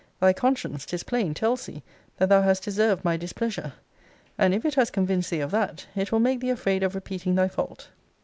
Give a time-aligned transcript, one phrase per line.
[0.19, 1.83] Thy conscience, 'tis plain, tells thee,
[2.17, 3.73] that thou has deserved my displeasure:
[4.35, 7.35] and if it has convinced thee of that, it will make thee afraid of repeating
[7.35, 7.89] thy fault.